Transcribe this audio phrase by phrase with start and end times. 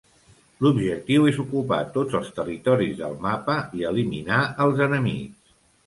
[0.67, 5.59] L'objectiu és ocupar tots els territoris del mapa i eliminar els enemics.